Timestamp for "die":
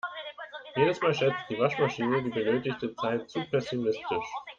1.47-1.59, 2.23-2.31